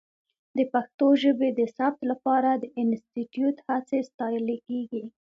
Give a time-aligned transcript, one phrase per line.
[0.57, 5.03] د پښتو ژبې د ثبت لپاره د انسټیټوت هڅې ستایلې کېږي.